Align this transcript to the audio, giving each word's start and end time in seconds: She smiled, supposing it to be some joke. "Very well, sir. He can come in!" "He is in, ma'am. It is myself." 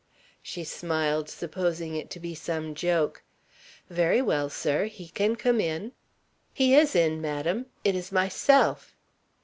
She 0.41 0.63
smiled, 0.63 1.29
supposing 1.29 1.93
it 1.95 2.09
to 2.09 2.19
be 2.19 2.33
some 2.33 2.73
joke. 2.73 3.21
"Very 3.87 4.19
well, 4.19 4.49
sir. 4.49 4.85
He 4.85 5.09
can 5.09 5.35
come 5.35 5.61
in!" 5.61 5.91
"He 6.55 6.73
is 6.73 6.95
in, 6.95 7.21
ma'am. 7.21 7.67
It 7.83 7.93
is 7.93 8.11
myself." 8.11 8.95